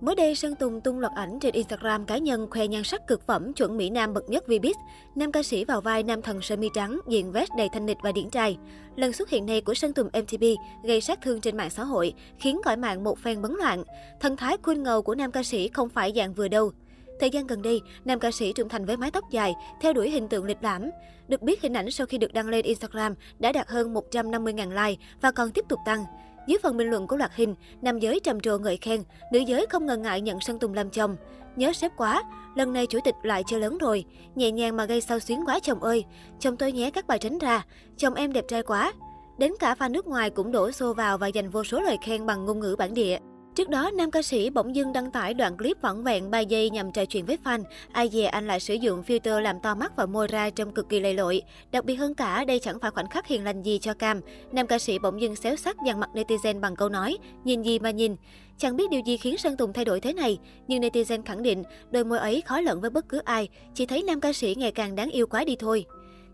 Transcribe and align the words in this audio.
Mới 0.00 0.14
đây, 0.14 0.34
Sơn 0.34 0.54
Tùng 0.54 0.80
tung 0.80 0.98
loạt 0.98 1.12
ảnh 1.14 1.38
trên 1.40 1.54
Instagram 1.54 2.06
cá 2.06 2.18
nhân 2.18 2.46
khoe 2.50 2.66
nhan 2.66 2.84
sắc 2.84 3.06
cực 3.06 3.26
phẩm 3.26 3.52
chuẩn 3.52 3.76
Mỹ 3.76 3.90
Nam 3.90 4.14
bậc 4.14 4.30
nhất 4.30 4.44
Vbiz. 4.46 4.74
Nam 5.14 5.32
ca 5.32 5.42
sĩ 5.42 5.64
vào 5.64 5.80
vai 5.80 6.02
nam 6.02 6.22
thần 6.22 6.42
sơ 6.42 6.56
mi 6.56 6.68
trắng, 6.74 7.00
diện 7.08 7.32
vest 7.32 7.50
đầy 7.56 7.68
thanh 7.72 7.86
lịch 7.86 7.96
và 8.02 8.12
điển 8.12 8.30
trai. 8.30 8.58
Lần 8.96 9.12
xuất 9.12 9.30
hiện 9.30 9.46
này 9.46 9.60
của 9.60 9.74
Sơn 9.74 9.92
Tùng 9.92 10.06
MTB 10.06 10.44
gây 10.84 11.00
sát 11.00 11.18
thương 11.22 11.40
trên 11.40 11.56
mạng 11.56 11.70
xã 11.70 11.84
hội, 11.84 12.14
khiến 12.38 12.60
cõi 12.64 12.76
mạng 12.76 13.04
một 13.04 13.18
phen 13.18 13.42
bấn 13.42 13.54
loạn. 13.54 13.84
Thần 14.20 14.36
thái 14.36 14.56
cool 14.56 14.76
ngầu 14.76 15.02
của 15.02 15.14
nam 15.14 15.32
ca 15.32 15.42
sĩ 15.42 15.68
không 15.68 15.88
phải 15.88 16.12
dạng 16.16 16.34
vừa 16.34 16.48
đâu. 16.48 16.72
Thời 17.20 17.30
gian 17.30 17.46
gần 17.46 17.62
đây, 17.62 17.80
nam 18.04 18.18
ca 18.18 18.30
sĩ 18.30 18.52
trưởng 18.52 18.68
thành 18.68 18.84
với 18.84 18.96
mái 18.96 19.10
tóc 19.10 19.24
dài, 19.30 19.54
theo 19.80 19.92
đuổi 19.92 20.10
hình 20.10 20.28
tượng 20.28 20.44
lịch 20.44 20.62
lãm. 20.62 20.90
Được 21.28 21.42
biết 21.42 21.62
hình 21.62 21.76
ảnh 21.76 21.90
sau 21.90 22.06
khi 22.06 22.18
được 22.18 22.32
đăng 22.32 22.48
lên 22.48 22.64
Instagram 22.64 23.14
đã 23.38 23.52
đạt 23.52 23.68
hơn 23.68 23.94
150.000 23.94 24.86
like 24.86 25.02
và 25.20 25.30
còn 25.30 25.50
tiếp 25.50 25.64
tục 25.68 25.78
tăng. 25.84 26.04
Dưới 26.48 26.58
phần 26.62 26.76
bình 26.76 26.90
luận 26.90 27.06
của 27.06 27.16
loạt 27.16 27.30
hình, 27.34 27.54
nam 27.82 27.98
giới 27.98 28.20
trầm 28.20 28.40
trồ 28.40 28.58
ngợi 28.58 28.76
khen, 28.76 29.02
nữ 29.32 29.38
giới 29.38 29.66
không 29.70 29.86
ngần 29.86 30.02
ngại 30.02 30.20
nhận 30.20 30.40
Sơn 30.40 30.58
Tùng 30.58 30.74
làm 30.74 30.90
chồng. 30.90 31.16
Nhớ 31.56 31.72
sếp 31.72 31.92
quá, 31.96 32.22
lần 32.54 32.72
này 32.72 32.86
chủ 32.86 32.98
tịch 33.04 33.14
lại 33.22 33.42
chơi 33.46 33.60
lớn 33.60 33.78
rồi, 33.78 34.04
nhẹ 34.34 34.50
nhàng 34.50 34.76
mà 34.76 34.84
gây 34.84 35.00
sao 35.00 35.18
xuyến 35.18 35.40
quá 35.46 35.58
chồng 35.62 35.82
ơi. 35.82 36.04
Chồng 36.38 36.56
tôi 36.56 36.72
nhé 36.72 36.90
các 36.90 37.06
bài 37.06 37.18
tránh 37.18 37.38
ra, 37.38 37.64
chồng 37.96 38.14
em 38.14 38.32
đẹp 38.32 38.44
trai 38.48 38.62
quá. 38.62 38.92
Đến 39.38 39.52
cả 39.60 39.74
fan 39.78 39.90
nước 39.90 40.06
ngoài 40.06 40.30
cũng 40.30 40.52
đổ 40.52 40.70
xô 40.70 40.94
vào 40.94 41.18
và 41.18 41.26
dành 41.26 41.50
vô 41.50 41.64
số 41.64 41.80
lời 41.80 41.96
khen 42.04 42.26
bằng 42.26 42.44
ngôn 42.44 42.60
ngữ 42.60 42.76
bản 42.78 42.94
địa. 42.94 43.18
Trước 43.58 43.68
đó, 43.68 43.90
nam 43.90 44.10
ca 44.10 44.22
sĩ 44.22 44.50
bỗng 44.50 44.76
dưng 44.76 44.92
đăng 44.92 45.10
tải 45.10 45.34
đoạn 45.34 45.56
clip 45.56 45.76
vỏn 45.82 46.04
vẹn 46.04 46.30
3 46.30 46.40
giây 46.40 46.70
nhằm 46.70 46.92
trò 46.92 47.04
chuyện 47.04 47.26
với 47.26 47.38
fan. 47.44 47.64
Ai 47.92 48.08
dè 48.08 48.24
anh 48.24 48.46
lại 48.46 48.60
sử 48.60 48.74
dụng 48.74 49.02
filter 49.06 49.40
làm 49.40 49.60
to 49.60 49.74
mắt 49.74 49.92
và 49.96 50.06
môi 50.06 50.26
ra 50.26 50.50
trông 50.50 50.74
cực 50.74 50.88
kỳ 50.88 51.00
lầy 51.00 51.14
lội. 51.14 51.42
Đặc 51.70 51.84
biệt 51.84 51.94
hơn 51.94 52.14
cả, 52.14 52.44
đây 52.44 52.58
chẳng 52.58 52.78
phải 52.78 52.90
khoảnh 52.90 53.10
khắc 53.10 53.26
hiền 53.26 53.44
lành 53.44 53.62
gì 53.62 53.78
cho 53.78 53.94
cam. 53.94 54.20
Nam 54.52 54.66
ca 54.66 54.78
sĩ 54.78 54.98
bỗng 54.98 55.20
dưng 55.20 55.36
xéo 55.36 55.56
sắc 55.56 55.76
dằn 55.86 56.00
mặt 56.00 56.10
netizen 56.14 56.60
bằng 56.60 56.76
câu 56.76 56.88
nói, 56.88 57.18
nhìn 57.44 57.62
gì 57.62 57.78
mà 57.78 57.90
nhìn. 57.90 58.16
Chẳng 58.58 58.76
biết 58.76 58.90
điều 58.90 59.00
gì 59.00 59.16
khiến 59.16 59.38
Sơn 59.38 59.56
Tùng 59.56 59.72
thay 59.72 59.84
đổi 59.84 60.00
thế 60.00 60.12
này, 60.12 60.38
nhưng 60.68 60.82
netizen 60.82 61.22
khẳng 61.24 61.42
định 61.42 61.62
đôi 61.90 62.04
môi 62.04 62.18
ấy 62.18 62.40
khó 62.40 62.60
lẫn 62.60 62.80
với 62.80 62.90
bất 62.90 63.08
cứ 63.08 63.18
ai, 63.18 63.48
chỉ 63.74 63.86
thấy 63.86 64.02
nam 64.02 64.20
ca 64.20 64.32
sĩ 64.32 64.54
ngày 64.58 64.72
càng 64.72 64.94
đáng 64.94 65.10
yêu 65.10 65.26
quá 65.26 65.44
đi 65.44 65.56
thôi. 65.58 65.84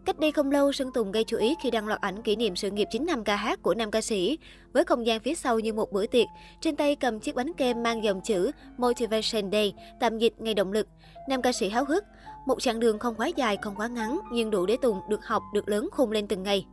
Cách 0.05 0.19
đây 0.21 0.33
không 0.33 0.51
lâu, 0.51 0.73
Sơn 0.73 0.93
Tùng 0.93 1.13
gây 1.13 1.25
chú 1.25 1.37
ý 1.37 1.55
khi 1.63 1.71
đăng 1.71 1.87
loạt 1.87 2.01
ảnh 2.01 2.23
kỷ 2.23 2.37
niệm 2.37 2.57
sự 2.57 2.71
nghiệp 2.71 2.89
9 2.91 3.07
năm 3.07 3.25
ca 3.25 3.37
hát 3.37 3.63
của 3.63 3.75
nam 3.75 3.91
ca 3.91 4.01
sĩ. 4.01 4.39
Với 4.73 4.85
không 4.85 5.07
gian 5.07 5.21
phía 5.21 5.35
sau 5.35 5.59
như 5.59 5.73
một 5.73 5.93
bữa 5.93 6.07
tiệc, 6.07 6.27
trên 6.61 6.77
tay 6.77 6.97
cầm 6.97 7.21
chiếc 7.21 7.35
bánh 7.35 7.53
kem 7.55 7.83
mang 7.83 8.05
dòng 8.05 8.21
chữ 8.21 8.51
Motivation 8.79 9.53
Day, 9.53 9.75
tạm 10.01 10.19
dịch 10.19 10.35
ngày 10.39 10.55
động 10.55 10.73
lực. 10.73 10.89
Nam 11.29 11.43
ca 11.43 11.53
sĩ 11.53 11.69
háo 11.69 11.85
hức, 11.85 12.05
một 12.47 12.63
chặng 12.63 12.81
đường 12.81 12.99
không 12.99 13.15
quá 13.15 13.27
dài, 13.37 13.57
không 13.63 13.75
quá 13.75 13.89
ngắn, 13.89 14.19
nhưng 14.33 14.51
đủ 14.51 14.67
để 14.67 14.77
Tùng 14.83 15.01
được 15.09 15.27
học, 15.27 15.43
được 15.55 15.69
lớn 15.69 15.89
khôn 15.93 16.11
lên 16.11 16.27
từng 16.27 16.43
ngày. 16.43 16.67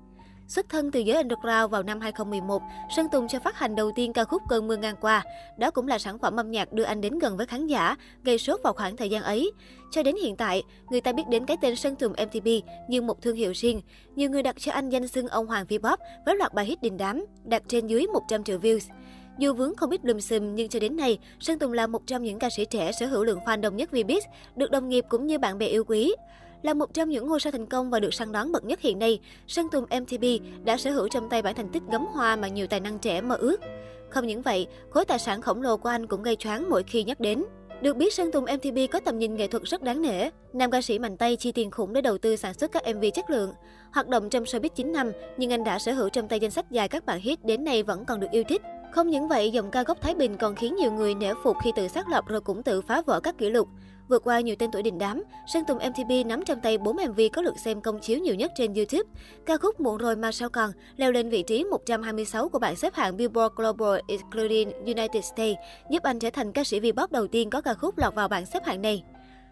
Xuất 0.55 0.69
thân 0.69 0.91
từ 0.91 0.99
giới 0.99 1.17
underground 1.17 1.71
vào 1.71 1.83
năm 1.83 1.99
2011, 1.99 2.61
Sơn 2.95 3.07
Tùng 3.11 3.27
cho 3.27 3.39
phát 3.39 3.59
hành 3.59 3.75
đầu 3.75 3.91
tiên 3.95 4.13
ca 4.13 4.23
khúc 4.23 4.41
Cơn 4.49 4.67
mưa 4.67 4.75
ngang 4.75 4.95
qua. 5.01 5.23
Đó 5.57 5.71
cũng 5.71 5.87
là 5.87 5.99
sản 5.99 6.19
phẩm 6.19 6.35
âm 6.35 6.51
nhạc 6.51 6.73
đưa 6.73 6.83
anh 6.83 7.01
đến 7.01 7.19
gần 7.19 7.37
với 7.37 7.45
khán 7.45 7.67
giả, 7.67 7.95
gây 8.23 8.37
sốt 8.37 8.59
vào 8.63 8.73
khoảng 8.73 8.97
thời 8.97 9.09
gian 9.09 9.23
ấy. 9.23 9.51
Cho 9.91 10.03
đến 10.03 10.15
hiện 10.23 10.35
tại, 10.35 10.63
người 10.89 11.01
ta 11.01 11.13
biết 11.13 11.23
đến 11.29 11.45
cái 11.45 11.57
tên 11.61 11.75
Sơn 11.75 11.95
Tùng 11.95 12.11
MTP 12.11 12.47
như 12.87 13.01
một 13.01 13.21
thương 13.21 13.35
hiệu 13.35 13.51
riêng. 13.55 13.81
Nhiều 14.15 14.29
người 14.29 14.43
đặt 14.43 14.55
cho 14.59 14.71
anh 14.71 14.89
danh 14.89 15.07
xưng 15.07 15.27
ông 15.27 15.47
Hoàng 15.47 15.65
V-pop 15.69 15.97
với 16.25 16.35
loạt 16.35 16.53
bài 16.53 16.65
hit 16.65 16.81
đình 16.81 16.97
đám, 16.97 17.25
đạt 17.43 17.63
trên 17.67 17.87
dưới 17.87 18.07
100 18.07 18.43
triệu 18.43 18.59
views. 18.59 18.89
Dù 19.37 19.53
vướng 19.53 19.75
không 19.75 19.89
ít 19.89 20.05
lùm 20.05 20.19
xùm 20.19 20.55
nhưng 20.55 20.69
cho 20.69 20.79
đến 20.79 20.95
nay, 20.95 21.19
Sơn 21.39 21.59
Tùng 21.59 21.73
là 21.73 21.87
một 21.87 22.01
trong 22.07 22.23
những 22.23 22.39
ca 22.39 22.49
sĩ 22.49 22.65
trẻ 22.65 22.91
sở 22.91 23.05
hữu 23.05 23.23
lượng 23.23 23.39
fan 23.45 23.61
đông 23.61 23.75
nhất 23.75 23.89
Vbiz, 23.91 24.21
được 24.55 24.71
đồng 24.71 24.89
nghiệp 24.89 25.05
cũng 25.09 25.27
như 25.27 25.37
bạn 25.37 25.57
bè 25.57 25.65
yêu 25.65 25.83
quý. 25.83 26.13
Là 26.61 26.73
một 26.73 26.93
trong 26.93 27.09
những 27.09 27.27
ngôi 27.27 27.39
sao 27.39 27.51
thành 27.51 27.65
công 27.65 27.89
và 27.89 27.99
được 27.99 28.13
săn 28.13 28.31
đón 28.31 28.51
bậc 28.51 28.65
nhất 28.65 28.81
hiện 28.81 28.99
nay, 28.99 29.19
Sơn 29.47 29.67
Tùng 29.71 29.85
MTP 30.01 30.23
đã 30.63 30.77
sở 30.77 30.91
hữu 30.91 31.07
trong 31.07 31.29
tay 31.29 31.41
bản 31.41 31.55
thành 31.55 31.69
tích 31.69 31.83
gấm 31.91 32.05
hoa 32.05 32.35
mà 32.35 32.47
nhiều 32.47 32.67
tài 32.67 32.79
năng 32.79 32.99
trẻ 32.99 33.21
mơ 33.21 33.35
ước. 33.35 33.61
Không 34.09 34.27
những 34.27 34.41
vậy, 34.41 34.67
khối 34.89 35.05
tài 35.05 35.19
sản 35.19 35.41
khổng 35.41 35.61
lồ 35.61 35.77
của 35.77 35.89
anh 35.89 36.07
cũng 36.07 36.23
gây 36.23 36.35
choáng 36.35 36.69
mỗi 36.69 36.83
khi 36.83 37.03
nhắc 37.03 37.19
đến. 37.19 37.43
Được 37.81 37.97
biết, 37.97 38.13
Sơn 38.13 38.31
Tùng 38.31 38.43
MTP 38.43 38.91
có 38.91 38.99
tầm 38.99 39.19
nhìn 39.19 39.35
nghệ 39.35 39.47
thuật 39.47 39.63
rất 39.63 39.83
đáng 39.83 40.01
nể. 40.01 40.29
Nam 40.53 40.71
ca 40.71 40.81
sĩ 40.81 40.99
mạnh 40.99 41.17
tay 41.17 41.35
chi 41.35 41.51
tiền 41.51 41.71
khủng 41.71 41.93
để 41.93 42.01
đầu 42.01 42.17
tư 42.17 42.35
sản 42.35 42.53
xuất 42.53 42.71
các 42.71 42.83
MV 42.95 43.05
chất 43.13 43.29
lượng. 43.29 43.53
Hoạt 43.91 44.07
động 44.07 44.29
trong 44.29 44.43
showbiz 44.43 44.69
9 44.69 44.91
năm, 44.91 45.11
nhưng 45.37 45.53
anh 45.53 45.63
đã 45.63 45.79
sở 45.79 45.93
hữu 45.93 46.09
trong 46.09 46.27
tay 46.27 46.39
danh 46.39 46.51
sách 46.51 46.71
dài 46.71 46.87
các 46.87 47.05
bản 47.05 47.19
hit 47.19 47.45
đến 47.45 47.63
nay 47.63 47.83
vẫn 47.83 48.05
còn 48.05 48.19
được 48.19 48.27
yêu 48.31 48.43
thích. 48.43 48.61
Không 48.91 49.09
những 49.09 49.27
vậy, 49.27 49.51
dòng 49.51 49.71
ca 49.71 49.83
gốc 49.83 50.01
Thái 50.01 50.15
Bình 50.15 50.37
còn 50.37 50.55
khiến 50.55 50.75
nhiều 50.75 50.91
người 50.91 51.15
nể 51.15 51.33
phục 51.43 51.57
khi 51.63 51.71
tự 51.75 51.87
xác 51.87 52.09
lập 52.09 52.25
rồi 52.27 52.41
cũng 52.41 52.63
tự 52.63 52.81
phá 52.81 53.01
vỡ 53.01 53.19
các 53.19 53.37
kỷ 53.37 53.49
lục. 53.49 53.67
Vượt 54.11 54.23
qua 54.23 54.39
nhiều 54.39 54.55
tên 54.59 54.71
tuổi 54.71 54.83
đình 54.83 54.97
đám, 54.97 55.23
Sơn 55.47 55.63
Tùng 55.65 55.77
MTP 55.77 56.25
nắm 56.25 56.41
trong 56.45 56.59
tay 56.61 56.77
4 56.77 56.95
MV 56.95 57.21
có 57.33 57.41
lượt 57.41 57.59
xem 57.65 57.81
công 57.81 57.99
chiếu 57.99 58.19
nhiều 58.19 58.35
nhất 58.35 58.51
trên 58.55 58.73
YouTube. 58.73 59.09
Ca 59.45 59.57
khúc 59.57 59.79
Muộn 59.79 59.97
rồi 59.97 60.15
mà 60.15 60.31
sao 60.31 60.49
còn 60.49 60.71
leo 60.97 61.11
lên 61.11 61.29
vị 61.29 61.43
trí 61.43 61.63
126 61.63 62.49
của 62.49 62.59
bảng 62.59 62.75
xếp 62.75 62.93
hạng 62.93 63.17
Billboard 63.17 63.55
Global 63.55 63.99
including 64.07 64.71
United 64.85 65.25
States, 65.25 65.57
giúp 65.89 66.03
anh 66.03 66.19
trở 66.19 66.29
thành 66.29 66.51
ca 66.51 66.63
sĩ 66.63 66.79
V-pop 66.79 67.07
đầu 67.11 67.27
tiên 67.27 67.49
có 67.49 67.61
ca 67.61 67.73
khúc 67.73 67.97
lọt 67.97 68.15
vào 68.15 68.27
bảng 68.27 68.45
xếp 68.45 68.65
hạng 68.65 68.81
này. 68.81 69.03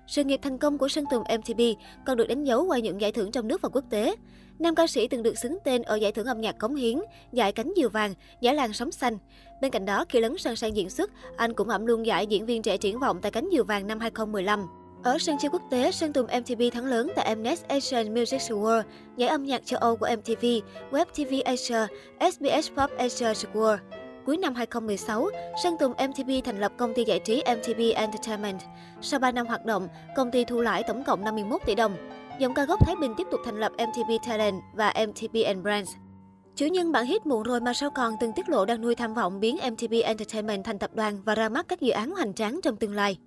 Sự 0.10 0.24
nghiệp 0.24 0.40
thành 0.44 0.58
công 0.58 0.78
của 0.78 0.88
Sơn 0.88 1.06
Tùng 1.12 1.24
MTP 1.38 1.60
còn 2.06 2.18
được 2.18 2.28
đánh 2.28 2.44
dấu 2.44 2.66
qua 2.66 2.80
những 2.80 3.02
giải 3.02 3.12
thưởng 3.12 3.32
trong 3.32 3.48
nước 3.48 3.62
và 3.62 3.70
quốc 3.70 3.84
tế. 3.90 4.16
Nam 4.60 4.76
ca 4.76 4.88
sĩ 4.88 5.08
từng 5.08 5.24
được 5.24 5.38
xứng 5.38 5.58
tên 5.64 5.82
ở 5.82 5.96
giải 5.96 6.12
thưởng 6.12 6.26
âm 6.26 6.42
nhạc 6.42 6.58
cống 6.58 6.76
hiến, 6.76 7.00
giải 7.34 7.52
cánh 7.52 7.74
diều 7.76 7.90
vàng, 7.90 8.14
giải 8.42 8.56
làng 8.56 8.74
sóng 8.74 8.92
xanh. 8.92 9.18
Bên 9.62 9.72
cạnh 9.72 9.86
đó, 9.86 10.06
khi 10.10 10.20
lấn 10.20 10.38
sân 10.38 10.56
sang 10.56 10.76
diễn 10.76 10.90
xuất, 10.90 11.12
anh 11.38 11.54
cũng 11.54 11.70
ẩm 11.70 11.86
luôn 11.86 12.06
giải 12.06 12.28
diễn 12.28 12.46
viên 12.46 12.62
trẻ 12.62 12.78
triển 12.78 13.00
vọng 13.00 13.20
tại 13.22 13.32
cánh 13.32 13.50
diều 13.52 13.64
vàng 13.64 13.88
năm 13.88 14.00
2015. 14.00 14.68
Ở 15.04 15.18
sân 15.20 15.36
chơi 15.42 15.50
quốc 15.50 15.62
tế, 15.72 15.92
Sơn 15.92 16.14
Tùng 16.14 16.28
MTV 16.40 16.62
thắng 16.74 16.86
lớn 16.86 17.12
tại 17.16 17.36
Mnet 17.36 17.68
Asian 17.68 18.14
Music 18.14 18.42
Award, 18.42 18.84
giải 19.18 19.30
âm 19.30 19.46
nhạc 19.46 19.66
châu 19.66 19.80
Âu 19.80 19.96
của 19.96 20.08
MTV, 20.18 20.46
Web 20.92 21.06
TV 21.06 21.34
Asia, 21.46 21.88
SBS 22.20 22.70
Pop 22.70 22.90
Asia 22.98 23.34
Award. 23.34 23.78
Cuối 24.26 24.38
năm 24.38 24.56
2016, 24.56 25.30
Sơn 25.64 25.76
Tùng 25.80 25.92
MTV 25.92 26.32
thành 26.46 26.60
lập 26.60 26.72
công 26.78 26.94
ty 26.94 27.04
giải 27.04 27.20
trí 27.20 27.44
MTV 27.58 27.82
Entertainment. 27.96 28.60
Sau 29.02 29.20
3 29.20 29.32
năm 29.32 29.48
hoạt 29.48 29.66
động, 29.66 29.88
công 30.16 30.32
ty 30.32 30.46
thu 30.46 30.62
lãi 30.62 30.84
tổng 30.84 31.04
cộng 31.04 31.24
51 31.24 31.62
tỷ 31.66 31.76
đồng. 31.76 31.96
Dòng 32.40 32.54
ca 32.54 32.66
gốc 32.66 32.86
Thái 32.86 32.96
Bình 33.02 33.14
tiếp 33.18 33.28
tục 33.32 33.40
thành 33.46 33.60
lập 33.60 33.72
MTV 33.72 34.12
Talent 34.28 34.62
và 34.74 34.94
MTV 35.08 35.38
and 35.46 35.62
Brands. 35.62 35.92
Chủ 36.56 36.66
nhân 36.66 36.92
bản 36.92 37.06
hit 37.06 37.26
muộn 37.26 37.44
rồi 37.44 37.60
mà 37.60 37.74
sao 37.74 37.90
còn 37.90 38.14
từng 38.20 38.34
tiết 38.34 38.50
lộ 38.50 38.66
đang 38.66 38.82
nuôi 38.82 38.96
tham 38.96 39.14
vọng 39.14 39.40
biến 39.40 39.58
MTV 39.72 39.94
Entertainment 40.04 40.64
thành 40.64 40.80
tập 40.80 40.92
đoàn 40.94 41.22
và 41.26 41.36
ra 41.36 41.50
mắt 41.50 41.68
các 41.68 41.82
dự 41.82 41.92
án 41.92 42.12
hoành 42.12 42.34
tráng 42.34 42.60
trong 42.64 42.76
tương 42.76 42.96
lai. 42.96 43.18